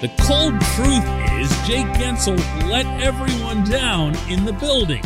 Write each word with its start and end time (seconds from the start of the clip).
The 0.00 0.08
cold 0.22 0.58
truth 0.62 1.04
is 1.38 1.50
Jake 1.68 1.86
Guentzel 1.98 2.38
let 2.70 2.86
everyone 3.02 3.64
down 3.64 4.16
in 4.30 4.46
the 4.46 4.54
building. 4.54 5.02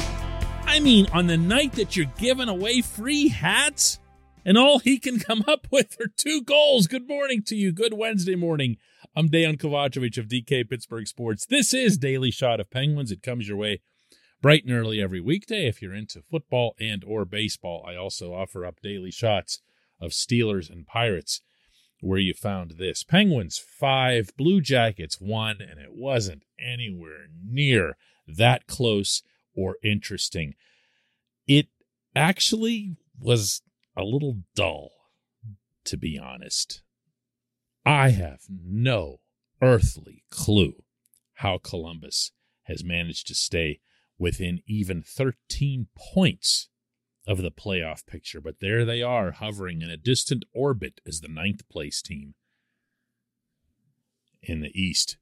I 0.66 0.78
mean, 0.78 1.08
on 1.12 1.26
the 1.26 1.36
night 1.36 1.72
that 1.72 1.96
you're 1.96 2.06
giving 2.16 2.48
away 2.48 2.80
free 2.80 3.26
hats, 3.26 3.98
and 4.44 4.56
all 4.56 4.78
he 4.78 5.00
can 5.00 5.18
come 5.18 5.42
up 5.48 5.66
with 5.72 6.00
are 6.00 6.06
two 6.16 6.42
goals. 6.42 6.86
Good 6.86 7.08
morning 7.08 7.42
to 7.46 7.56
you. 7.56 7.72
Good 7.72 7.94
Wednesday 7.94 8.36
morning. 8.36 8.76
I'm 9.16 9.28
Dejan 9.28 9.58
Kovacevic 9.58 10.16
of 10.16 10.28
DK 10.28 10.70
Pittsburgh 10.70 11.08
Sports. 11.08 11.44
This 11.44 11.74
is 11.74 11.98
Daily 11.98 12.30
Shot 12.30 12.60
of 12.60 12.70
Penguins. 12.70 13.10
It 13.10 13.20
comes 13.20 13.48
your 13.48 13.56
way 13.56 13.80
bright 14.40 14.62
and 14.64 14.72
early 14.72 15.02
every 15.02 15.20
weekday 15.20 15.66
if 15.66 15.82
you're 15.82 15.92
into 15.92 16.22
football 16.22 16.76
and 16.78 17.02
or 17.04 17.24
baseball. 17.24 17.84
I 17.84 17.96
also 17.96 18.32
offer 18.32 18.64
up 18.64 18.80
daily 18.80 19.10
shots 19.10 19.60
of 20.00 20.12
Steelers 20.12 20.70
and 20.70 20.86
Pirates 20.86 21.40
where 22.00 22.18
you 22.18 22.34
found 22.34 22.72
this. 22.72 23.02
Penguins 23.02 23.58
5, 23.58 24.36
Blue 24.36 24.60
Jackets 24.60 25.20
1, 25.20 25.58
and 25.60 25.80
it 25.80 25.92
wasn't 25.94 26.42
anywhere 26.58 27.26
near 27.44 27.96
that 28.26 28.66
close 28.66 29.22
or 29.56 29.76
interesting. 29.82 30.54
It 31.46 31.68
actually 32.14 32.96
was 33.18 33.62
a 33.96 34.02
little 34.02 34.38
dull, 34.54 34.90
to 35.84 35.96
be 35.96 36.18
honest. 36.18 36.82
I 37.86 38.10
have 38.10 38.40
no 38.48 39.20
earthly 39.60 40.24
clue 40.30 40.84
how 41.34 41.58
Columbus 41.58 42.32
has 42.64 42.84
managed 42.84 43.26
to 43.28 43.34
stay 43.34 43.80
within 44.18 44.62
even 44.66 45.02
13 45.02 45.88
points 45.96 46.68
of 47.26 47.38
the 47.38 47.50
playoff 47.50 48.06
picture, 48.06 48.40
but 48.40 48.60
there 48.60 48.84
they 48.84 49.02
are, 49.02 49.32
hovering 49.32 49.82
in 49.82 49.90
a 49.90 49.96
distant 49.96 50.44
orbit 50.52 51.00
as 51.06 51.20
the 51.20 51.28
ninth 51.28 51.68
place 51.68 52.02
team 52.02 52.34
in 54.42 54.60
the 54.60 54.72
East. 54.78 55.16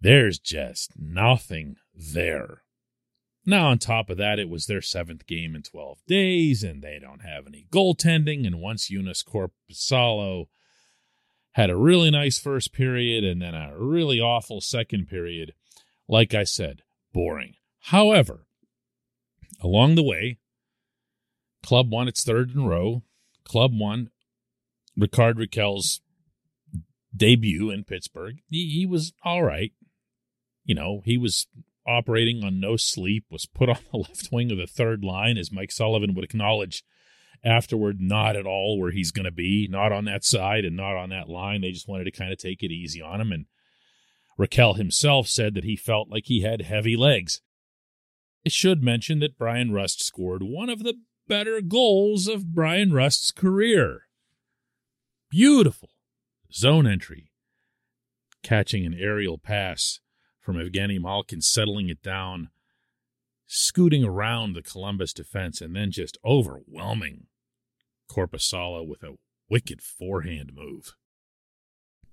There's 0.00 0.38
just 0.38 0.92
nothing 0.96 1.76
there. 1.94 2.62
Now, 3.44 3.68
on 3.68 3.78
top 3.78 4.08
of 4.08 4.18
that, 4.18 4.38
it 4.38 4.48
was 4.48 4.66
their 4.66 4.82
seventh 4.82 5.26
game 5.26 5.56
in 5.56 5.62
12 5.62 5.98
days, 6.06 6.62
and 6.62 6.80
they 6.80 6.98
don't 7.00 7.24
have 7.24 7.46
any 7.46 7.66
goaltending. 7.72 8.46
And 8.46 8.60
once 8.60 8.88
Joonas 8.88 9.24
Korpisalo 9.24 10.46
had 11.52 11.68
a 11.68 11.76
really 11.76 12.10
nice 12.10 12.38
first 12.38 12.72
period 12.72 13.24
and 13.24 13.42
then 13.42 13.54
a 13.54 13.72
really 13.76 14.20
awful 14.20 14.60
second 14.60 15.08
period, 15.08 15.54
like 16.08 16.34
I 16.34 16.44
said, 16.44 16.82
boring. 17.12 17.54
However, 17.86 18.46
along 19.60 19.96
the 19.96 20.04
way, 20.04 20.38
Club 21.62 21.90
won 21.90 22.08
its 22.08 22.24
third 22.24 22.50
in 22.50 22.62
a 22.62 22.68
row. 22.68 23.02
Club 23.44 23.72
won 23.74 24.10
Rickard 24.96 25.38
Rakell's 25.38 26.00
debut 27.14 27.70
in 27.70 27.84
Pittsburgh. 27.84 28.38
He, 28.48 28.68
he 28.68 28.86
was 28.86 29.12
all 29.24 29.42
right. 29.42 29.72
You 30.64 30.74
know, 30.74 31.02
he 31.04 31.18
was 31.18 31.46
operating 31.86 32.44
on 32.44 32.60
no 32.60 32.76
sleep, 32.76 33.24
was 33.30 33.46
put 33.46 33.68
on 33.68 33.78
the 33.90 33.98
left 33.98 34.28
wing 34.32 34.50
of 34.50 34.58
the 34.58 34.66
third 34.66 35.04
line, 35.04 35.38
as 35.38 35.52
Mike 35.52 35.72
Sullivan 35.72 36.14
would 36.14 36.24
acknowledge 36.24 36.84
afterward, 37.44 38.00
not 38.00 38.36
at 38.36 38.46
all 38.46 38.78
where 38.78 38.92
he's 38.92 39.10
going 39.10 39.24
to 39.24 39.32
be, 39.32 39.66
not 39.68 39.92
on 39.92 40.04
that 40.04 40.24
side 40.24 40.64
and 40.64 40.76
not 40.76 40.96
on 40.96 41.10
that 41.10 41.28
line. 41.28 41.60
They 41.60 41.72
just 41.72 41.88
wanted 41.88 42.04
to 42.04 42.12
kind 42.12 42.32
of 42.32 42.38
take 42.38 42.62
it 42.62 42.70
easy 42.70 43.02
on 43.02 43.20
him. 43.20 43.32
And 43.32 43.46
Raquel 44.38 44.74
himself 44.74 45.26
said 45.28 45.54
that 45.54 45.64
he 45.64 45.76
felt 45.76 46.08
like 46.08 46.26
he 46.26 46.42
had 46.42 46.62
heavy 46.62 46.96
legs. 46.96 47.40
It 48.44 48.52
should 48.52 48.82
mention 48.82 49.18
that 49.20 49.38
Bryan 49.38 49.72
Rust 49.72 50.04
scored 50.04 50.42
one 50.42 50.68
of 50.68 50.82
the 50.82 50.94
better 51.28 51.60
goals 51.60 52.26
of 52.26 52.54
Bryan 52.54 52.92
Rust's 52.92 53.30
career. 53.30 54.02
Beautiful 55.30 55.90
zone 56.52 56.86
entry, 56.86 57.30
catching 58.42 58.84
an 58.84 58.94
aerial 58.94 59.38
pass 59.38 60.00
from 60.40 60.56
Evgeny 60.56 61.00
Malkin, 61.00 61.40
settling 61.40 61.88
it 61.88 62.02
down, 62.02 62.50
scooting 63.46 64.04
around 64.04 64.52
the 64.52 64.62
Columbus 64.62 65.12
defense, 65.12 65.60
and 65.60 65.74
then 65.74 65.90
just 65.90 66.18
overwhelming 66.24 67.26
Korpisalo 68.10 68.86
with 68.86 69.02
a 69.02 69.16
wicked 69.48 69.80
forehand 69.80 70.52
move. 70.54 70.94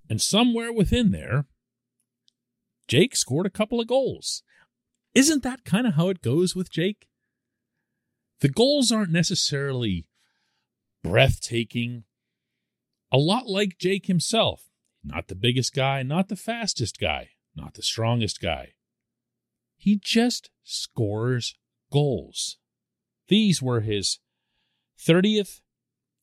And 0.09 0.21
somewhere 0.21 0.71
within 0.71 1.11
there, 1.11 1.45
Jake 2.87 3.15
scored 3.15 3.45
a 3.45 3.51
couple 3.51 3.79
of 3.79 3.87
goals. 3.87 4.43
Isn't 5.13 5.43
that 5.43 5.65
kind 5.65 5.85
of 5.85 5.93
how 5.95 6.09
it 6.09 6.21
goes 6.21 6.55
with 6.55 6.71
Jake? 6.71 7.07
The 8.41 8.49
goals 8.49 8.91
aren't 8.91 9.11
necessarily 9.11 10.07
breathtaking. 11.03 12.03
A 13.11 13.17
lot 13.17 13.47
like 13.47 13.77
Jake 13.77 14.05
himself. 14.05 14.69
Not 15.03 15.27
the 15.27 15.35
biggest 15.35 15.73
guy, 15.73 16.03
not 16.03 16.27
the 16.27 16.35
fastest 16.35 16.99
guy, 16.99 17.29
not 17.55 17.73
the 17.73 17.81
strongest 17.81 18.41
guy. 18.41 18.73
He 19.77 19.95
just 19.95 20.49
scores 20.63 21.55
goals. 21.91 22.57
These 23.29 23.61
were 23.61 23.81
his 23.81 24.19
30th 24.99 25.61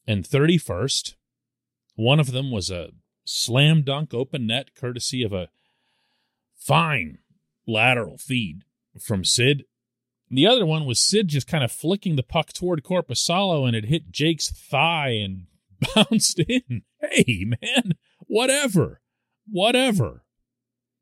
and 0.06 0.24
31st. 0.24 1.14
One 1.94 2.20
of 2.20 2.32
them 2.32 2.50
was 2.50 2.70
a 2.70 2.90
slam 3.24 3.82
dunk 3.82 4.12
open 4.12 4.46
net, 4.46 4.74
courtesy 4.74 5.22
of 5.22 5.32
a 5.32 5.48
fine 6.54 7.18
lateral 7.66 8.18
feed 8.18 8.64
from 9.00 9.24
Sid. 9.24 9.64
The 10.30 10.46
other 10.46 10.66
one 10.66 10.86
was 10.86 11.00
Sid 11.00 11.28
just 11.28 11.46
kind 11.46 11.62
of 11.62 11.70
flicking 11.70 12.16
the 12.16 12.22
puck 12.22 12.52
toward 12.52 12.82
Korpisalo 12.82 13.66
and 13.66 13.76
it 13.76 13.84
hit 13.86 14.10
Jake's 14.10 14.50
thigh 14.50 15.10
and 15.10 15.46
bounced 15.94 16.40
in. 16.40 16.82
Hey, 17.00 17.44
man, 17.46 17.92
whatever, 18.26 19.00
whatever. 19.48 20.24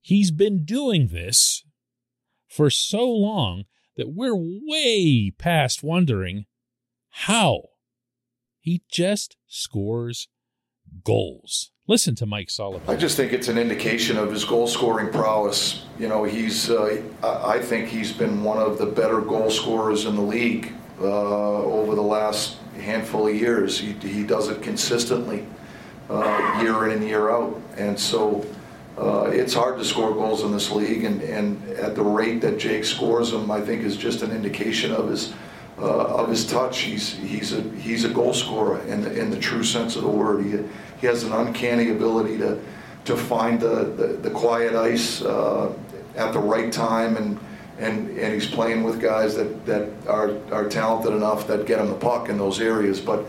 He's 0.01 0.31
been 0.31 0.65
doing 0.65 1.09
this 1.09 1.65
for 2.47 2.69
so 2.69 3.11
long 3.11 3.65
that 3.97 4.13
we're 4.13 4.37
way 4.37 5.33
past 5.37 5.83
wondering 5.83 6.45
how. 7.09 7.69
He 8.61 8.83
just 8.91 9.37
scores 9.47 10.29
goals. 11.05 11.71
Listen 11.87 12.15
to 12.15 12.25
Mike 12.25 12.49
Sullivan. 12.49 12.89
I 12.89 12.97
just 12.97 13.15
think 13.15 13.35
it's 13.35 13.49
an 13.49 13.59
indication 13.59 14.17
of 14.17 14.33
his 14.33 14.43
goal 14.43 14.67
scoring 14.67 15.11
prowess. 15.11 15.85
You 15.99 16.09
know, 16.09 16.25
he's, 16.25 16.71
uh, 16.71 17.03
I 17.23 17.59
think 17.59 17.89
he's 17.89 18.11
been 18.11 18.43
one 18.43 18.57
of 18.57 18.79
the 18.79 18.87
better 18.87 19.21
goal 19.21 19.51
scorers 19.51 20.07
in 20.07 20.17
the 20.17 20.23
league 20.23 20.73
uh, 20.99 21.05
over 21.05 21.95
the 21.95 22.01
last 22.03 22.57
handful 22.81 23.29
of 23.29 23.35
years. 23.35 23.79
He, 23.79 23.93
he 23.93 24.25
does 24.25 24.49
it 24.49 24.63
consistently, 24.63 25.47
uh, 26.09 26.61
year 26.63 26.87
in 26.87 26.93
and 26.93 27.07
year 27.07 27.31
out. 27.31 27.61
And 27.77 28.01
so 28.01 28.47
uh, 28.97 29.25
it's 29.25 29.53
hard 29.53 29.77
to 29.77 29.85
score 29.85 30.15
goals 30.15 30.43
in 30.43 30.53
this 30.53 30.71
league. 30.71 31.05
And, 31.05 31.21
and 31.21 31.69
at 31.73 31.95
the 31.95 32.03
rate 32.03 32.41
that 32.41 32.59
Jake 32.59 32.87
scores 32.87 33.31
them, 33.31 33.51
I 33.51 33.61
think 33.61 33.83
is 33.83 33.99
just 33.99 34.23
an 34.23 34.31
indication 34.31 34.91
of 34.91 35.11
his. 35.11 35.35
Uh, 35.77 36.21
of 36.21 36.29
his 36.29 36.47
touch, 36.47 36.81
he's 36.81 37.15
he's 37.15 37.53
a 37.53 37.61
he's 37.73 38.05
a 38.05 38.09
goal 38.09 38.33
scorer 38.33 38.81
in 38.87 39.03
the 39.03 39.13
in 39.19 39.31
the 39.31 39.39
true 39.39 39.65
sense 39.65 39.97
of 39.97 40.03
the 40.03 40.09
word. 40.09 40.45
He, 40.45 40.51
he 41.01 41.07
has 41.09 41.25
an 41.25 41.33
uncanny 41.33 41.91
ability 41.91 42.39
to 42.39 42.61
to 43.07 43.17
find 43.17 43.61
the, 43.61 43.85
the, 43.85 44.07
the 44.23 44.31
quiet 44.31 44.75
ice 44.75 45.21
uh, 45.23 45.73
at 46.17 46.33
the 46.33 46.39
right 46.39 46.73
time 46.73 47.17
and 47.17 47.39
and 47.79 48.09
and 48.11 48.33
he's 48.33 48.47
playing 48.47 48.85
with 48.85 49.01
guys 49.01 49.35
that, 49.35 49.67
that 49.67 49.89
are 50.07 50.37
are 50.53 50.69
talented 50.69 51.13
enough 51.13 51.47
that 51.49 51.67
get 51.67 51.81
him 51.81 51.89
the 51.89 51.95
puck 51.95 52.29
in 52.29 52.39
those 52.39 52.61
areas. 52.61 53.01
But 53.01 53.25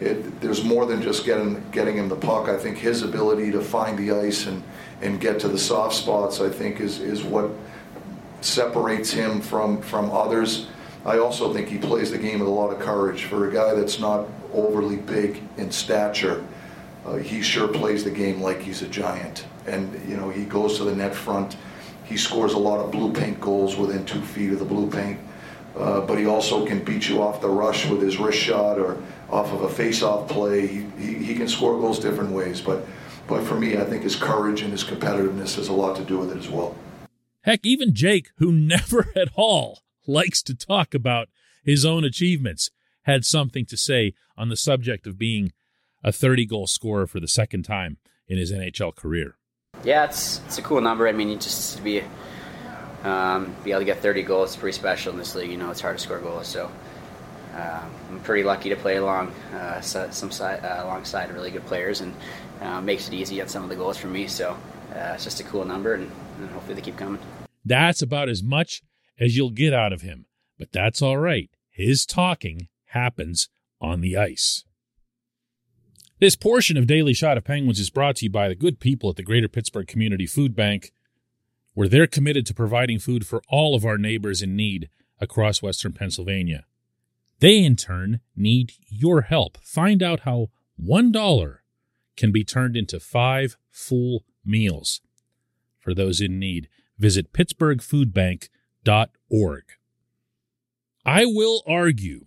it, 0.00 0.40
there's 0.40 0.64
more 0.64 0.86
than 0.86 1.00
just 1.00 1.24
getting 1.24 1.64
getting 1.70 1.96
him 1.96 2.08
the 2.08 2.16
puck. 2.16 2.48
I 2.48 2.56
think 2.56 2.76
his 2.76 3.02
ability 3.02 3.52
to 3.52 3.60
find 3.60 3.96
the 3.96 4.10
ice 4.12 4.46
and 4.46 4.62
and 5.00 5.20
get 5.20 5.38
to 5.40 5.48
the 5.48 5.58
soft 5.58 5.94
spots, 5.94 6.40
I 6.40 6.48
think, 6.48 6.80
is 6.80 6.98
is 6.98 7.22
what 7.22 7.50
separates 8.40 9.12
him 9.12 9.40
from 9.40 9.80
from 9.80 10.10
others. 10.10 10.66
I 11.04 11.18
also 11.18 11.52
think 11.52 11.68
he 11.68 11.78
plays 11.78 12.10
the 12.10 12.18
game 12.18 12.40
with 12.40 12.48
a 12.48 12.52
lot 12.52 12.72
of 12.72 12.78
courage 12.80 13.24
for 13.24 13.48
a 13.48 13.52
guy 13.52 13.74
that's 13.74 13.98
not 13.98 14.26
overly 14.52 14.96
big 14.96 15.42
in 15.56 15.70
stature 15.70 16.44
uh, 17.04 17.16
he 17.16 17.42
sure 17.42 17.68
plays 17.68 18.02
the 18.02 18.10
game 18.10 18.40
like 18.40 18.60
he's 18.60 18.82
a 18.82 18.88
giant. 18.88 19.46
And, 19.66 19.92
you 20.08 20.16
know, 20.16 20.30
he 20.30 20.44
goes 20.44 20.78
to 20.78 20.84
the 20.84 20.94
net 20.94 21.14
front. 21.14 21.56
He 22.04 22.16
scores 22.16 22.54
a 22.54 22.58
lot 22.58 22.80
of 22.80 22.90
blue 22.90 23.12
paint 23.12 23.40
goals 23.40 23.76
within 23.76 24.04
two 24.06 24.22
feet 24.22 24.52
of 24.52 24.58
the 24.58 24.64
blue 24.64 24.90
paint. 24.90 25.18
Uh, 25.76 26.00
but 26.00 26.18
he 26.18 26.26
also 26.26 26.64
can 26.64 26.82
beat 26.84 27.08
you 27.08 27.20
off 27.20 27.40
the 27.40 27.48
rush 27.48 27.86
with 27.86 28.00
his 28.00 28.18
wrist 28.18 28.38
shot 28.38 28.78
or 28.78 29.02
off 29.28 29.52
of 29.52 29.62
a 29.62 29.68
face-off 29.68 30.28
play. 30.28 30.66
He, 30.66 30.86
he, 30.98 31.14
he 31.14 31.34
can 31.34 31.48
score 31.48 31.78
goals 31.78 31.98
different 31.98 32.30
ways. 32.30 32.60
But, 32.60 32.86
but 33.26 33.42
for 33.42 33.58
me, 33.58 33.76
I 33.76 33.84
think 33.84 34.02
his 34.02 34.16
courage 34.16 34.62
and 34.62 34.70
his 34.70 34.84
competitiveness 34.84 35.56
has 35.56 35.68
a 35.68 35.72
lot 35.72 35.96
to 35.96 36.04
do 36.04 36.18
with 36.18 36.30
it 36.30 36.38
as 36.38 36.48
well. 36.48 36.76
Heck, 37.42 37.66
even 37.66 37.94
Jake, 37.94 38.30
who 38.36 38.52
never 38.52 39.08
at 39.16 39.28
all 39.34 39.83
likes 40.06 40.42
to 40.44 40.54
talk 40.54 40.94
about 40.94 41.28
his 41.62 41.84
own 41.84 42.04
achievements, 42.04 42.70
had 43.02 43.24
something 43.24 43.66
to 43.66 43.76
say 43.76 44.14
on 44.36 44.48
the 44.48 44.56
subject 44.56 45.06
of 45.06 45.18
being 45.18 45.52
a 46.02 46.12
30 46.12 46.46
goal 46.46 46.66
scorer 46.66 47.06
for 47.06 47.20
the 47.20 47.28
second 47.28 47.62
time 47.62 47.96
in 48.28 48.38
his 48.38 48.52
NHL 48.52 48.94
career. 48.94 49.36
Yeah, 49.82 50.04
it's 50.04 50.40
it's 50.46 50.58
a 50.58 50.62
cool 50.62 50.80
number. 50.80 51.08
I 51.08 51.12
mean, 51.12 51.28
you 51.28 51.36
just 51.36 51.76
to 51.76 51.82
be 51.82 52.02
um, 53.02 53.54
be 53.64 53.70
able 53.70 53.80
to 53.80 53.84
get 53.84 54.00
30 54.00 54.22
goals 54.22 54.50
is 54.50 54.56
pretty 54.56 54.76
special 54.76 55.12
in 55.12 55.18
this 55.18 55.34
league. 55.34 55.50
You 55.50 55.56
know, 55.56 55.70
it's 55.70 55.80
hard 55.80 55.98
to 55.98 56.02
score 56.02 56.18
goals, 56.18 56.46
so 56.46 56.70
uh, 57.54 57.82
I'm 58.10 58.20
pretty 58.20 58.44
lucky 58.44 58.70
to 58.70 58.76
play 58.76 58.96
along 58.96 59.32
uh, 59.54 59.80
some 59.80 60.30
side, 60.30 60.64
uh, 60.64 60.84
alongside 60.84 61.32
really 61.32 61.50
good 61.50 61.66
players, 61.66 62.00
and 62.00 62.14
uh, 62.60 62.80
makes 62.80 63.08
it 63.08 63.14
easy 63.14 63.40
on 63.40 63.48
some 63.48 63.62
of 63.62 63.68
the 63.68 63.76
goals 63.76 63.96
for 63.96 64.06
me. 64.06 64.26
So 64.26 64.56
uh, 64.94 65.12
it's 65.14 65.24
just 65.24 65.40
a 65.40 65.44
cool 65.44 65.64
number, 65.64 65.94
and, 65.94 66.10
and 66.38 66.50
hopefully 66.50 66.74
they 66.74 66.80
keep 66.80 66.96
coming. 66.96 67.20
That's 67.64 68.02
about 68.02 68.28
as 68.28 68.42
much 68.42 68.82
as 69.18 69.36
you'll 69.36 69.50
get 69.50 69.72
out 69.72 69.92
of 69.92 70.02
him, 70.02 70.26
but 70.58 70.72
that's 70.72 71.02
all 71.02 71.18
right. 71.18 71.50
His 71.70 72.06
talking 72.06 72.68
happens 72.86 73.48
on 73.80 74.00
the 74.00 74.16
ice. 74.16 74.64
This 76.20 76.36
portion 76.36 76.76
of 76.76 76.86
Daily 76.86 77.12
Shot 77.12 77.36
of 77.36 77.44
Penguins 77.44 77.80
is 77.80 77.90
brought 77.90 78.16
to 78.16 78.26
you 78.26 78.30
by 78.30 78.48
the 78.48 78.54
good 78.54 78.80
people 78.80 79.10
at 79.10 79.16
the 79.16 79.22
Greater 79.22 79.48
Pittsburgh 79.48 79.86
Community 79.86 80.26
Food 80.26 80.54
Bank, 80.54 80.92
where 81.74 81.88
they're 81.88 82.06
committed 82.06 82.46
to 82.46 82.54
providing 82.54 82.98
food 82.98 83.26
for 83.26 83.42
all 83.48 83.74
of 83.74 83.84
our 83.84 83.98
neighbors 83.98 84.40
in 84.40 84.54
need 84.54 84.88
across 85.20 85.60
Western 85.60 85.92
Pennsylvania. 85.92 86.64
They, 87.40 87.64
in 87.64 87.76
turn, 87.76 88.20
need 88.36 88.72
your 88.88 89.22
help. 89.22 89.58
Find 89.62 90.02
out 90.02 90.20
how 90.20 90.50
$1 90.82 91.56
can 92.16 92.32
be 92.32 92.44
turned 92.44 92.76
into 92.76 93.00
five 93.00 93.56
full 93.70 94.24
meals 94.44 95.00
for 95.80 95.94
those 95.94 96.20
in 96.20 96.38
need. 96.38 96.68
Visit 96.98 97.32
pittsburghfoodbank.org. 98.84 99.62
I 101.06 101.24
will 101.26 101.62
argue 101.66 102.26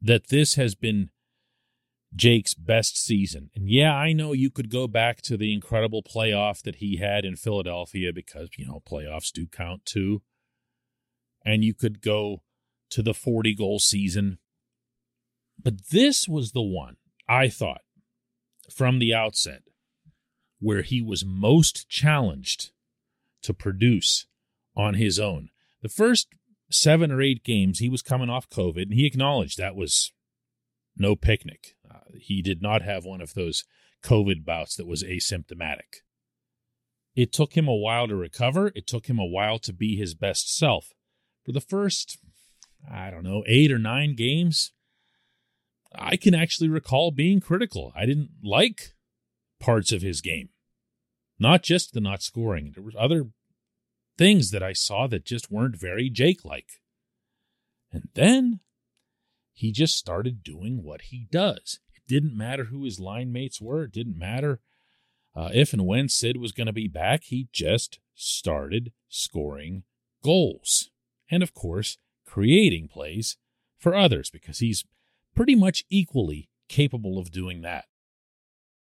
that 0.00 0.28
this 0.28 0.54
has 0.54 0.74
been 0.74 1.10
Jake's 2.14 2.54
best 2.54 2.96
season. 2.96 3.50
And 3.54 3.68
yeah, 3.68 3.94
I 3.94 4.12
know 4.12 4.32
you 4.32 4.50
could 4.50 4.70
go 4.70 4.86
back 4.88 5.22
to 5.22 5.36
the 5.36 5.52
incredible 5.52 6.02
playoff 6.02 6.62
that 6.62 6.76
he 6.76 6.96
had 6.96 7.24
in 7.24 7.36
Philadelphia 7.36 8.12
because, 8.12 8.48
you 8.56 8.66
know, 8.66 8.82
playoffs 8.88 9.32
do 9.32 9.46
count 9.46 9.84
too. 9.84 10.22
And 11.44 11.64
you 11.64 11.74
could 11.74 12.00
go 12.00 12.42
to 12.90 13.02
the 13.02 13.14
40 13.14 13.54
goal 13.54 13.78
season. 13.78 14.38
But 15.62 15.88
this 15.90 16.26
was 16.28 16.52
the 16.52 16.62
one 16.62 16.96
I 17.28 17.48
thought 17.48 17.82
from 18.74 18.98
the 18.98 19.14
outset 19.14 19.62
where 20.58 20.82
he 20.82 21.00
was 21.00 21.24
most 21.24 21.88
challenged 21.88 22.70
to 23.42 23.54
produce 23.54 24.26
on 24.76 24.94
his 24.94 25.18
own. 25.18 25.50
The 25.82 25.88
first 25.88 26.28
seven 26.70 27.10
or 27.10 27.20
eight 27.20 27.44
games, 27.44 27.78
he 27.78 27.88
was 27.88 28.02
coming 28.02 28.30
off 28.30 28.48
COVID, 28.48 28.82
and 28.82 28.94
he 28.94 29.06
acknowledged 29.06 29.58
that 29.58 29.76
was 29.76 30.12
no 30.96 31.16
picnic. 31.16 31.76
Uh, 31.88 31.98
he 32.18 32.42
did 32.42 32.62
not 32.62 32.82
have 32.82 33.04
one 33.04 33.20
of 33.20 33.34
those 33.34 33.64
COVID 34.04 34.44
bouts 34.44 34.76
that 34.76 34.86
was 34.86 35.02
asymptomatic. 35.02 36.02
It 37.16 37.32
took 37.32 37.56
him 37.56 37.68
a 37.68 37.74
while 37.74 38.06
to 38.08 38.14
recover. 38.14 38.72
It 38.74 38.86
took 38.86 39.06
him 39.06 39.18
a 39.18 39.26
while 39.26 39.58
to 39.60 39.72
be 39.72 39.96
his 39.96 40.14
best 40.14 40.54
self. 40.56 40.92
For 41.44 41.52
the 41.52 41.60
first, 41.60 42.18
I 42.90 43.10
don't 43.10 43.24
know, 43.24 43.42
eight 43.46 43.72
or 43.72 43.78
nine 43.78 44.14
games, 44.14 44.72
I 45.94 46.16
can 46.16 46.34
actually 46.34 46.68
recall 46.68 47.10
being 47.10 47.40
critical. 47.40 47.92
I 47.96 48.06
didn't 48.06 48.30
like 48.44 48.94
parts 49.58 49.92
of 49.92 50.02
his 50.02 50.20
game, 50.20 50.50
not 51.38 51.62
just 51.62 51.92
the 51.92 52.00
not 52.00 52.22
scoring. 52.22 52.72
There 52.74 52.84
were 52.84 52.92
other 52.98 53.30
things 54.20 54.50
that 54.50 54.62
I 54.62 54.74
saw 54.74 55.06
that 55.06 55.24
just 55.24 55.50
weren't 55.50 55.80
very 55.80 56.10
Jake 56.10 56.44
like. 56.44 56.82
And 57.90 58.10
then 58.12 58.60
he 59.54 59.72
just 59.72 59.96
started 59.96 60.42
doing 60.42 60.82
what 60.82 61.00
he 61.04 61.26
does. 61.32 61.80
It 61.94 62.02
didn't 62.06 62.36
matter 62.36 62.64
who 62.64 62.84
his 62.84 63.00
line 63.00 63.32
mates 63.32 63.62
were, 63.62 63.84
it 63.84 63.92
didn't 63.92 64.18
matter 64.18 64.60
uh, 65.34 65.48
if 65.54 65.72
and 65.72 65.86
when 65.86 66.10
Sid 66.10 66.36
was 66.36 66.52
going 66.52 66.66
to 66.66 66.72
be 66.72 66.86
back. 66.86 67.24
He 67.24 67.48
just 67.50 67.98
started 68.14 68.92
scoring 69.08 69.84
goals. 70.22 70.90
And 71.30 71.42
of 71.42 71.54
course, 71.54 71.96
creating 72.26 72.88
plays 72.88 73.38
for 73.78 73.94
others 73.94 74.28
because 74.28 74.58
he's 74.58 74.84
pretty 75.34 75.54
much 75.54 75.86
equally 75.88 76.50
capable 76.68 77.18
of 77.18 77.30
doing 77.30 77.62
that. 77.62 77.86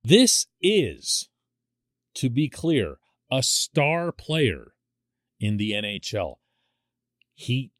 This 0.03 0.47
is, 0.63 1.29
to 2.15 2.31
be 2.31 2.49
clear, 2.49 2.97
a 3.31 3.43
star 3.43 4.13
player 4.13 4.73
in 5.39 5.57
the 5.57 5.73
NHL. 5.73 6.37
He 7.35 7.73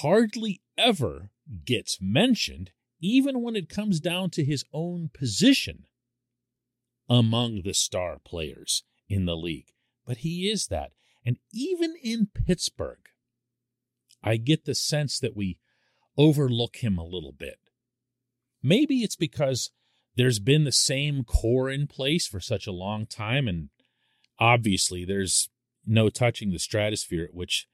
hardly 0.00 0.62
ever 0.76 1.30
gets 1.64 1.98
mentioned, 2.00 2.72
even 3.00 3.42
when 3.42 3.56
it 3.56 3.68
comes 3.68 4.00
down 4.00 4.30
to 4.30 4.44
his 4.44 4.64
own 4.72 5.10
position 5.12 5.84
among 7.08 7.62
the 7.62 7.74
star 7.74 8.18
players 8.24 8.82
in 9.08 9.26
the 9.26 9.36
league. 9.36 9.72
But 10.06 10.18
he 10.18 10.50
is 10.50 10.66
that. 10.68 10.92
And 11.24 11.38
even 11.52 11.94
in 12.02 12.28
Pittsburgh, 12.34 13.08
I 14.22 14.36
get 14.36 14.64
the 14.64 14.74
sense 14.74 15.18
that 15.20 15.36
we 15.36 15.58
overlook 16.16 16.76
him 16.76 16.98
a 16.98 17.04
little 17.04 17.32
bit. 17.32 17.58
Maybe 18.62 19.02
it's 19.02 19.16
because 19.16 19.70
there's 20.16 20.38
been 20.38 20.64
the 20.64 20.72
same 20.72 21.24
core 21.24 21.70
in 21.70 21.86
place 21.86 22.26
for 22.26 22.40
such 22.40 22.66
a 22.66 22.72
long 22.72 23.06
time, 23.06 23.48
and 23.48 23.68
obviously 24.38 25.04
there's 25.04 25.50
no 25.86 26.08
touching 26.08 26.50
the 26.50 26.58
stratosphere 26.58 27.24
at 27.24 27.34
which 27.34 27.66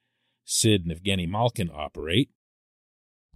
Sid 0.45 0.85
and 0.87 0.93
Evgeny 0.93 1.29
Malkin 1.29 1.71
operate. 1.73 2.31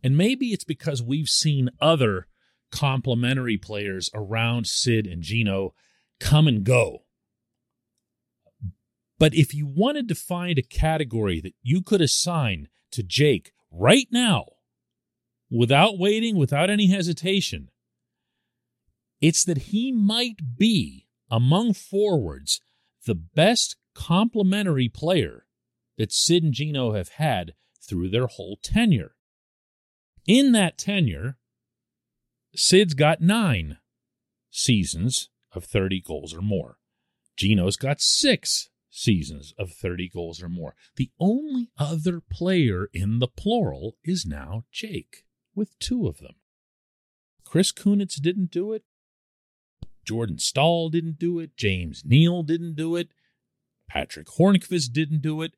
And 0.03 0.17
maybe 0.17 0.53
it's 0.53 0.65
because 0.65 1.03
we've 1.03 1.29
seen 1.29 1.71
other 1.81 2.27
complementary 2.71 3.57
players 3.57 4.11
around 4.13 4.67
Sid 4.67 5.07
and 5.07 5.23
Gino 5.23 5.75
come 6.21 6.47
and 6.47 6.65
go. 6.65 7.05
But 9.19 9.35
if 9.35 9.55
you 9.55 9.67
wanted 9.67 10.09
to 10.09 10.15
find 10.15 10.59
a 10.59 10.63
category 10.63 11.41
that 11.41 11.55
you 11.63 11.83
could 11.83 12.01
assign 12.01 12.69
to 12.93 13.03
Jake 13.03 13.53
right 13.71 14.09
now, 14.11 14.47
without 15.51 15.99
waiting, 15.99 16.37
without 16.37 16.69
any 16.69 16.89
hesitation, 16.89 17.71
it's 19.21 19.45
that 19.45 19.59
he 19.59 19.93
might 19.93 20.59
be, 20.59 21.07
among 21.31 21.75
forwards, 21.75 22.61
the 23.07 23.15
best 23.15 23.77
complementary 23.95 24.89
player 24.89 25.47
that 25.97 26.13
Sid 26.13 26.43
and 26.43 26.53
Gino 26.53 26.93
have 26.93 27.11
had 27.11 27.55
through 27.87 28.11
their 28.11 28.27
whole 28.27 28.59
tenure. 28.63 29.15
In 30.27 30.53
that 30.53 30.79
tenure, 30.79 31.39
Sid's 32.55 32.95
got 32.95 33.21
nine 33.21 33.79
seasons 34.51 35.29
of 35.53 35.65
30 35.65 36.01
goals 36.01 36.35
or 36.35 36.41
more. 36.41 36.79
Gino's 37.37 37.77
got 37.77 38.01
six 38.01 38.71
seasons 38.91 39.53
of 39.59 39.73
30 39.73 40.09
goals 40.09 40.43
or 40.43 40.49
more. 40.49 40.75
The 40.97 41.11
only 41.19 41.71
other 41.77 42.21
player 42.21 42.89
in 42.93 43.19
the 43.19 43.29
plural 43.29 43.97
is 44.05 44.25
now 44.25 44.65
Jake, 44.71 45.25
with 45.55 45.79
two 45.79 46.07
of 46.07 46.19
them. 46.19 46.37
Chris 47.45 47.73
Kunitz 47.73 48.21
didn't 48.21 48.51
do 48.51 48.73
it. 48.73 48.85
Jordan 50.05 50.39
Staal 50.39 50.91
didn't 50.91 51.19
do 51.19 51.39
it. 51.39 51.57
James 51.57 52.03
Neal 52.05 52.43
didn't 52.43 52.75
do 52.75 52.95
it. 52.97 53.09
Patric 53.95 54.27
Hornqvist 54.27 54.93
didn't 54.93 55.23
do 55.23 55.41
it. 55.41 55.55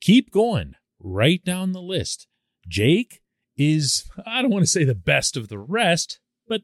Keep 0.00 0.32
going 0.32 0.74
right 0.98 1.42
down 1.44 1.72
the 1.72 1.80
list. 1.80 2.26
Jake 2.68 3.22
is, 3.56 4.10
I 4.26 4.42
don't 4.42 4.50
want 4.50 4.64
to 4.64 4.70
say 4.70 4.82
the 4.82 4.94
best 4.94 5.36
of 5.36 5.48
the 5.48 5.58
rest, 5.58 6.18
but 6.48 6.62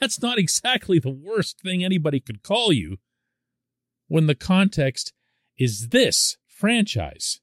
that's 0.00 0.22
not 0.22 0.38
exactly 0.38 0.98
the 0.98 1.10
worst 1.10 1.60
thing 1.60 1.84
anybody 1.84 2.18
could 2.18 2.42
call 2.42 2.72
you 2.72 2.96
when 4.08 4.26
the 4.26 4.34
context 4.34 5.12
is 5.58 5.90
this 5.90 6.38
franchise. 6.46 7.40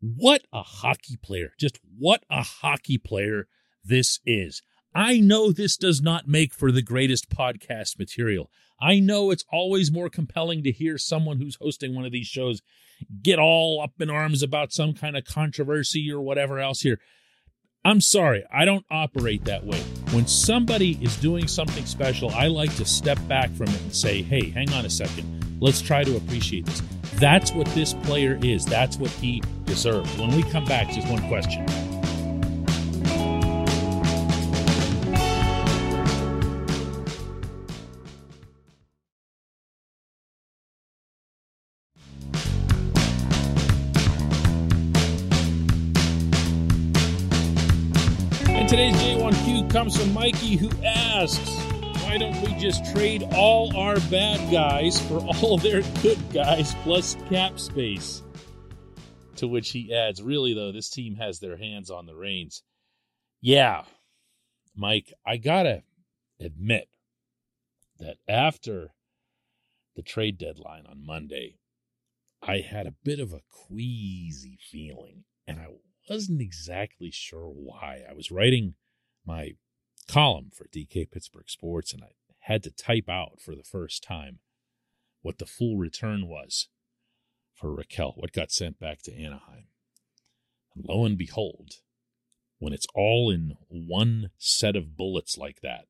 What 0.00 0.42
a 0.52 0.62
hockey 0.62 1.16
player. 1.22 1.52
Just 1.58 1.78
what 1.98 2.24
a 2.28 2.42
hockey 2.42 2.98
player 2.98 3.46
this 3.84 4.18
is. 4.26 4.60
I 4.94 5.20
know 5.20 5.52
this 5.52 5.76
does 5.76 6.02
not 6.02 6.26
make 6.26 6.52
for 6.52 6.72
the 6.72 6.82
greatest 6.82 7.30
podcast 7.30 7.98
material. 7.98 8.50
I 8.80 8.98
know 8.98 9.30
it's 9.30 9.44
always 9.52 9.92
more 9.92 10.08
compelling 10.08 10.64
to 10.64 10.72
hear 10.72 10.98
someone 10.98 11.38
who's 11.38 11.58
hosting 11.60 11.94
one 11.94 12.04
of 12.04 12.12
these 12.12 12.26
shows 12.26 12.62
get 13.22 13.38
all 13.38 13.80
up 13.82 13.92
in 14.00 14.10
arms 14.10 14.42
about 14.42 14.72
some 14.72 14.94
kind 14.94 15.16
of 15.16 15.24
controversy 15.24 16.10
or 16.10 16.20
whatever 16.20 16.58
else 16.58 16.80
here. 16.80 16.98
I'm 17.84 18.00
sorry, 18.00 18.44
I 18.52 18.64
don't 18.64 18.84
operate 18.90 19.44
that 19.44 19.64
way. 19.64 19.80
When 20.12 20.26
somebody 20.26 20.98
is 21.00 21.16
doing 21.16 21.46
something 21.46 21.86
special, 21.86 22.30
I 22.30 22.48
like 22.48 22.74
to 22.76 22.84
step 22.84 23.18
back 23.26 23.50
from 23.52 23.68
it 23.68 23.80
and 23.80 23.94
say, 23.94 24.22
hey, 24.22 24.50
hang 24.50 24.70
on 24.72 24.84
a 24.84 24.90
second. 24.90 25.58
Let's 25.60 25.80
try 25.80 26.04
to 26.04 26.16
appreciate 26.16 26.66
this. 26.66 26.82
That's 27.14 27.52
what 27.52 27.66
this 27.68 27.94
player 27.94 28.38
is. 28.42 28.66
That's 28.66 28.98
what 28.98 29.10
he 29.10 29.42
deserves. 29.64 30.14
When 30.18 30.34
we 30.34 30.42
come 30.42 30.64
back, 30.64 30.90
just 30.90 31.08
one 31.08 31.26
question. 31.28 31.66
Today's 48.70 48.94
J1Q 48.98 49.68
comes 49.68 49.96
from 49.96 50.14
Mikey, 50.14 50.54
who 50.54 50.70
asks, 50.84 51.50
Why 52.04 52.18
don't 52.18 52.40
we 52.42 52.54
just 52.54 52.94
trade 52.94 53.26
all 53.34 53.76
our 53.76 53.98
bad 54.02 54.48
guys 54.52 55.00
for 55.08 55.18
all 55.18 55.58
their 55.58 55.82
good 56.00 56.20
guys 56.32 56.76
plus 56.84 57.16
cap 57.28 57.58
space? 57.58 58.22
To 59.36 59.48
which 59.48 59.70
he 59.70 59.92
adds, 59.92 60.22
Really, 60.22 60.54
though, 60.54 60.70
this 60.70 60.88
team 60.88 61.16
has 61.16 61.40
their 61.40 61.56
hands 61.56 61.90
on 61.90 62.06
the 62.06 62.14
reins. 62.14 62.62
Yeah, 63.40 63.82
Mike, 64.76 65.12
I 65.26 65.36
gotta 65.36 65.82
admit 66.38 66.88
that 67.98 68.18
after 68.28 68.92
the 69.96 70.02
trade 70.02 70.38
deadline 70.38 70.86
on 70.86 71.04
Monday, 71.04 71.58
I 72.40 72.58
had 72.58 72.86
a 72.86 72.94
bit 73.02 73.18
of 73.18 73.32
a 73.32 73.42
queasy 73.50 74.60
feeling, 74.70 75.24
and 75.48 75.58
I 75.58 75.66
wasn't 76.10 76.40
exactly 76.40 77.10
sure 77.12 77.46
why. 77.46 78.00
I 78.08 78.14
was 78.14 78.32
writing 78.32 78.74
my 79.24 79.52
column 80.08 80.50
for 80.52 80.66
DK 80.66 81.10
Pittsburgh 81.10 81.48
Sports, 81.48 81.92
and 81.92 82.02
I 82.02 82.08
had 82.40 82.64
to 82.64 82.70
type 82.70 83.08
out 83.08 83.40
for 83.40 83.54
the 83.54 83.62
first 83.62 84.02
time 84.02 84.40
what 85.22 85.38
the 85.38 85.46
full 85.46 85.76
return 85.76 86.26
was 86.26 86.68
for 87.54 87.76
Rakell, 87.76 88.14
what 88.16 88.32
got 88.32 88.50
sent 88.50 88.80
back 88.80 89.02
to 89.02 89.14
Anaheim. 89.14 89.66
And 90.74 90.84
lo 90.88 91.04
and 91.04 91.16
behold, 91.16 91.74
when 92.58 92.72
it's 92.72 92.86
all 92.94 93.30
in 93.30 93.52
one 93.68 94.30
set 94.36 94.74
of 94.74 94.96
bullets 94.96 95.38
like 95.38 95.60
that, 95.60 95.84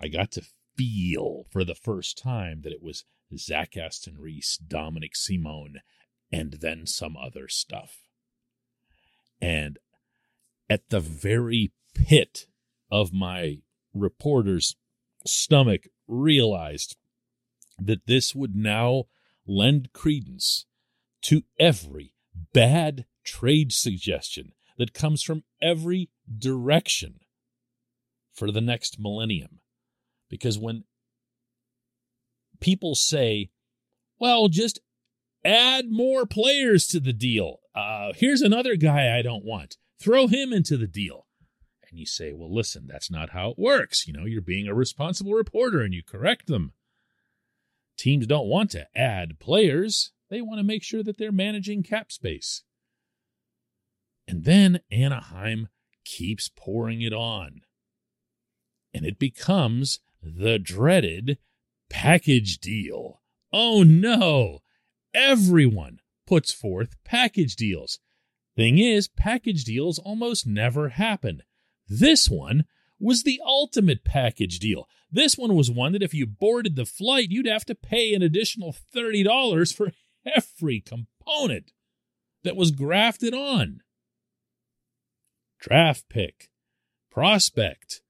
I 0.00 0.08
got 0.08 0.30
to 0.32 0.42
feel 0.76 1.44
for 1.50 1.64
the 1.64 1.74
first 1.74 2.18
time 2.18 2.60
that 2.62 2.72
it 2.72 2.82
was 2.82 3.04
Zach 3.36 3.76
Aston 3.76 4.16
Reese, 4.18 4.58
Dominik 4.58 5.14
Simon, 5.14 5.80
and 6.30 6.58
then 6.60 6.86
some 6.86 7.16
other 7.16 7.48
stuff. 7.48 8.07
And 9.40 9.78
at 10.68 10.88
the 10.90 11.00
very 11.00 11.72
pit 11.94 12.46
of 12.90 13.12
my 13.12 13.58
reporter's 13.94 14.76
stomach, 15.24 15.88
realized 16.06 16.96
that 17.78 18.06
this 18.06 18.34
would 18.34 18.56
now 18.56 19.04
lend 19.46 19.92
credence 19.92 20.66
to 21.22 21.42
every 21.58 22.14
bad 22.52 23.04
trade 23.24 23.72
suggestion 23.72 24.52
that 24.78 24.94
comes 24.94 25.22
from 25.22 25.44
every 25.60 26.08
direction 26.38 27.20
for 28.32 28.50
the 28.50 28.60
next 28.60 28.98
millennium. 28.98 29.60
Because 30.30 30.58
when 30.58 30.84
people 32.60 32.94
say, 32.94 33.50
well, 34.18 34.48
just 34.48 34.80
add 35.44 35.90
more 35.90 36.26
players 36.26 36.86
to 36.88 37.00
the 37.00 37.12
deal, 37.12 37.60
uh, 37.78 38.12
here's 38.16 38.42
another 38.42 38.76
guy 38.76 39.16
I 39.16 39.22
don't 39.22 39.44
want, 39.44 39.76
throw 40.00 40.26
him 40.26 40.52
into 40.52 40.76
the 40.76 40.86
deal. 40.86 41.26
And 41.90 41.98
you 41.98 42.06
say, 42.06 42.32
well, 42.32 42.54
listen, 42.54 42.86
that's 42.86 43.10
not 43.10 43.30
how 43.30 43.50
it 43.50 43.58
works. 43.58 44.06
You 44.06 44.12
know, 44.12 44.24
you're 44.24 44.42
being 44.42 44.68
a 44.68 44.74
responsible 44.74 45.32
reporter 45.32 45.80
and 45.80 45.94
you 45.94 46.02
correct 46.02 46.46
them. 46.46 46.72
Teams 47.96 48.26
don't 48.26 48.48
want 48.48 48.70
to 48.72 48.86
add 48.94 49.40
players, 49.40 50.12
they 50.30 50.40
want 50.40 50.58
to 50.58 50.64
make 50.64 50.82
sure 50.82 51.02
that 51.02 51.18
they're 51.18 51.32
managing 51.32 51.82
cap 51.82 52.12
space. 52.12 52.62
And 54.26 54.44
then 54.44 54.80
Anaheim 54.90 55.68
keeps 56.04 56.50
pouring 56.54 57.00
it 57.00 57.14
on. 57.14 57.62
And 58.92 59.06
it 59.06 59.18
becomes 59.18 60.00
the 60.22 60.58
dreaded 60.58 61.38
package 61.88 62.58
deal. 62.58 63.22
Oh 63.52 63.82
no! 63.82 64.60
Everyone 65.14 66.00
puts 66.28 66.52
forth 66.52 66.96
package 67.04 67.56
deals. 67.56 68.00
Thing 68.54 68.78
is, 68.78 69.08
package 69.08 69.64
deals 69.64 69.98
almost 69.98 70.46
never 70.46 70.90
happen. 70.90 71.42
This 71.88 72.28
one 72.28 72.66
was 73.00 73.22
the 73.22 73.40
ultimate 73.42 74.04
package 74.04 74.58
deal. 74.58 74.86
This 75.10 75.38
one 75.38 75.54
was 75.54 75.70
one 75.70 75.92
that 75.92 76.02
if 76.02 76.12
you 76.12 76.26
boarded 76.26 76.76
the 76.76 76.84
flight, 76.84 77.30
you'd 77.30 77.46
have 77.46 77.64
to 77.64 77.74
pay 77.74 78.12
an 78.12 78.20
additional 78.20 78.76
$30 78.94 79.74
for 79.74 79.90
every 80.26 80.80
component 80.80 81.72
that 82.44 82.56
was 82.56 82.72
grafted 82.72 83.32
on 83.32 83.80
draft 85.58 86.04
pick, 86.10 86.50
prospect, 87.10 88.02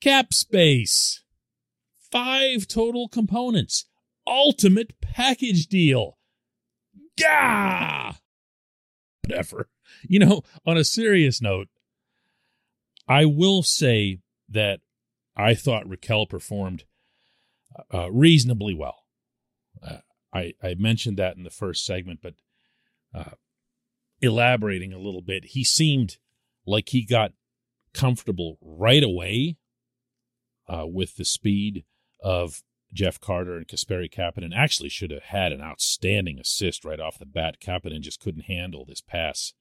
cap 0.00 0.34
space. 0.34 1.22
Five 2.10 2.66
total 2.66 3.08
components. 3.08 3.86
Ultimate 4.26 5.00
package 5.00 5.66
deal. 5.66 6.18
Gah! 7.20 8.14
Whatever. 9.26 9.68
You 10.02 10.18
know, 10.18 10.42
on 10.66 10.76
a 10.76 10.84
serious 10.84 11.40
note, 11.40 11.68
I 13.08 13.24
will 13.24 13.62
say 13.62 14.20
that 14.48 14.80
I 15.36 15.54
thought 15.54 15.86
Rakell 15.86 16.28
performed 16.28 16.84
uh, 17.92 18.10
reasonably 18.10 18.74
well. 18.74 19.04
Uh, 19.82 19.98
I, 20.32 20.54
I 20.62 20.74
mentioned 20.74 21.16
that 21.18 21.36
in 21.36 21.44
the 21.44 21.50
first 21.50 21.84
segment, 21.84 22.20
but 22.22 22.34
uh, 23.14 23.34
elaborating 24.20 24.92
a 24.92 24.98
little 24.98 25.22
bit, 25.22 25.46
he 25.46 25.64
seemed 25.64 26.18
like 26.66 26.90
he 26.90 27.04
got 27.04 27.32
comfortable 27.92 28.58
right 28.60 29.02
away 29.02 29.56
uh, 30.68 30.86
with 30.86 31.16
the 31.16 31.24
speed 31.24 31.84
of 32.22 32.62
Jeff 32.94 33.20
Carter 33.20 33.56
and 33.56 33.66
Kasperi 33.66 34.08
Kapanen. 34.10 34.54
Actually, 34.54 34.88
should 34.88 35.10
have 35.10 35.24
had 35.24 35.52
an 35.52 35.60
outstanding 35.60 36.38
assist 36.38 36.84
right 36.84 37.00
off 37.00 37.18
the 37.18 37.26
bat. 37.26 37.56
Kapanen 37.60 38.00
just 38.00 38.20
couldn't 38.20 38.44
handle 38.44 38.84
this 38.84 39.00
pass 39.00 39.52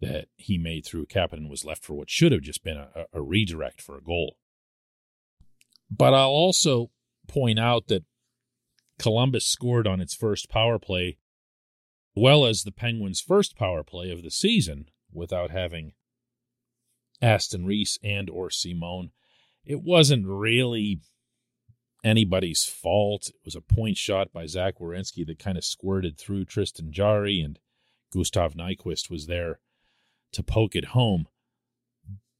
that 0.00 0.28
he 0.36 0.58
made 0.58 0.84
through 0.84 1.06
Kapanen 1.06 1.48
was 1.48 1.64
left 1.64 1.84
for 1.84 1.94
what 1.94 2.10
should 2.10 2.32
have 2.32 2.42
just 2.42 2.64
been 2.64 2.76
a, 2.76 3.04
a 3.12 3.22
redirect 3.22 3.80
for 3.80 3.96
a 3.96 4.02
goal. 4.02 4.36
But 5.90 6.14
I'll 6.14 6.28
also 6.28 6.90
point 7.28 7.58
out 7.58 7.88
that 7.88 8.04
Columbus 8.98 9.46
scored 9.46 9.86
on 9.86 10.00
its 10.00 10.14
first 10.14 10.48
power 10.48 10.78
play, 10.78 11.18
well 12.14 12.46
as 12.46 12.62
the 12.62 12.72
Penguins' 12.72 13.20
first 13.20 13.56
power 13.56 13.84
play 13.84 14.10
of 14.10 14.22
the 14.22 14.30
season, 14.30 14.86
without 15.12 15.50
having 15.50 15.92
Aston 17.22 17.64
Reese 17.64 17.98
and 18.02 18.28
or 18.28 18.50
Simon. 18.50 19.12
It 19.64 19.82
wasn't 19.82 20.26
really 20.26 21.00
anybody's 22.04 22.64
fault. 22.64 23.28
It 23.28 23.40
was 23.44 23.56
a 23.56 23.60
point 23.60 23.96
shot 23.96 24.32
by 24.32 24.46
Zach 24.46 24.78
Werenski 24.78 25.26
that 25.26 25.38
kind 25.38 25.56
of 25.56 25.64
squirted 25.64 26.18
through 26.18 26.44
Tristan 26.44 26.92
Jarry, 26.92 27.40
and 27.40 27.58
Gustav 28.12 28.54
Nyquist 28.54 29.10
was 29.10 29.26
there 29.26 29.58
to 30.32 30.42
poke 30.42 30.76
it 30.76 30.86
home. 30.86 31.26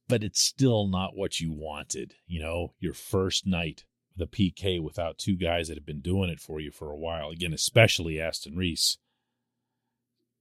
But 0.07 0.23
it's 0.23 0.39
still 0.39 0.87
not 0.87 1.15
what 1.15 1.39
you 1.39 1.51
wanted. 1.51 2.13
You 2.27 2.41
know, 2.41 2.73
your 2.79 2.93
first 2.93 3.47
night, 3.47 3.85
the 4.15 4.27
PK 4.27 4.81
without 4.81 5.17
two 5.17 5.35
guys 5.35 5.67
that 5.67 5.77
have 5.77 5.85
been 5.85 6.01
doing 6.01 6.29
it 6.29 6.39
for 6.39 6.59
you 6.59 6.71
for 6.71 6.91
a 6.91 6.97
while. 6.97 7.29
Again, 7.29 7.53
especially 7.53 8.21
Aston 8.21 8.55
Reese. 8.55 8.99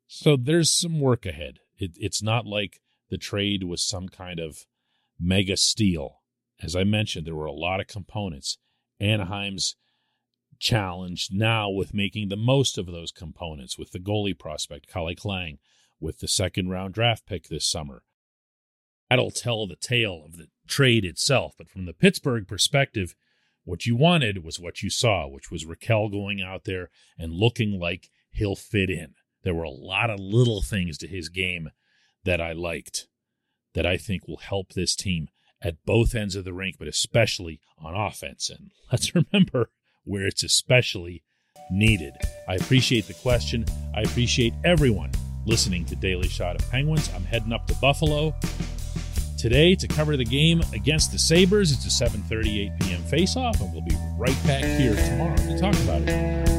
So 0.06 0.36
there's 0.36 0.70
some 0.70 1.00
work 1.00 1.24
ahead. 1.24 1.60
It, 1.78 1.92
it's 1.96 2.22
not 2.22 2.46
like 2.46 2.80
the 3.08 3.18
trade 3.18 3.64
was 3.64 3.82
some 3.82 4.08
kind 4.08 4.38
of 4.38 4.66
mega 5.18 5.56
steal. 5.56 6.20
As 6.62 6.76
I 6.76 6.84
mentioned, 6.84 7.26
there 7.26 7.34
were 7.34 7.46
a 7.46 7.52
lot 7.52 7.80
of 7.80 7.86
components. 7.86 8.58
Anaheim's 9.00 9.76
challenged 10.58 11.32
now 11.32 11.68
with 11.68 11.94
making 11.94 12.28
the 12.28 12.36
most 12.36 12.78
of 12.78 12.86
those 12.86 13.12
components 13.12 13.78
with 13.78 13.92
the 13.92 13.98
goalie 13.98 14.38
prospect, 14.38 14.86
Calle 14.86 15.14
Clang, 15.14 15.58
with 16.00 16.20
the 16.20 16.28
second 16.28 16.68
round 16.68 16.94
draft 16.94 17.26
pick 17.26 17.48
this 17.48 17.66
summer. 17.66 18.02
That'll 19.10 19.30
tell 19.30 19.66
the 19.66 19.76
tale 19.76 20.22
of 20.24 20.36
the 20.36 20.48
trade 20.66 21.04
itself. 21.04 21.54
But 21.56 21.68
from 21.68 21.86
the 21.86 21.92
Pittsburgh 21.92 22.48
perspective, 22.48 23.14
what 23.64 23.86
you 23.86 23.96
wanted 23.96 24.44
was 24.44 24.58
what 24.58 24.82
you 24.82 24.90
saw, 24.90 25.26
which 25.26 25.50
was 25.50 25.64
Rakell 25.64 26.10
going 26.10 26.42
out 26.42 26.64
there 26.64 26.90
and 27.18 27.32
looking 27.32 27.78
like 27.78 28.10
he'll 28.30 28.56
fit 28.56 28.90
in. 28.90 29.14
There 29.42 29.54
were 29.54 29.64
a 29.64 29.70
lot 29.70 30.10
of 30.10 30.18
little 30.18 30.62
things 30.62 30.98
to 30.98 31.06
his 31.06 31.28
game 31.28 31.70
that 32.24 32.40
I 32.40 32.52
liked 32.52 33.08
that 33.74 33.86
I 33.86 33.96
think 33.96 34.26
will 34.26 34.38
help 34.38 34.72
this 34.72 34.96
team 34.96 35.28
at 35.64 35.84
both 35.84 36.14
ends 36.14 36.36
of 36.36 36.44
the 36.44 36.52
rink, 36.52 36.76
but 36.78 36.86
especially 36.86 37.60
on 37.78 37.94
offense. 37.94 38.50
And 38.50 38.70
let's 38.92 39.12
remember 39.14 39.70
where 40.04 40.26
it's 40.26 40.44
especially 40.44 41.22
needed. 41.70 42.12
I 42.46 42.54
appreciate 42.54 43.06
the 43.06 43.14
question. 43.14 43.64
I 43.94 44.02
appreciate 44.02 44.52
everyone 44.64 45.12
listening 45.46 45.84
to 45.86 45.96
Daily 45.96 46.28
Shot 46.28 46.60
of 46.60 46.70
Penguins. 46.70 47.10
I'm 47.14 47.24
heading 47.24 47.52
up 47.52 47.66
to 47.68 47.74
Buffalo 47.76 48.34
today 49.38 49.74
to 49.74 49.88
cover 49.88 50.16
the 50.16 50.24
game 50.24 50.62
against 50.72 51.12
the 51.12 51.18
Sabres. 51.18 51.72
It's 51.72 51.84
a 51.84 52.04
7:38 52.04 52.80
p.m. 52.80 53.02
face-off, 53.02 53.60
and 53.60 53.72
we'll 53.72 53.82
be 53.82 53.96
right 54.16 54.36
back 54.46 54.64
here 54.64 54.94
tomorrow 54.94 55.36
to 55.36 55.58
talk 55.58 55.74
about 55.82 56.02
it. 56.02 56.53